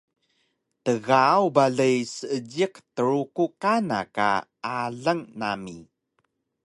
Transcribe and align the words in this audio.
Tgaaw 0.83 1.43
balay 1.55 1.97
Seejiq 2.15 2.73
Truku 2.95 3.45
kana 3.61 3.99
ka 4.15 4.29
alang 4.79 5.21
nami 5.39 5.77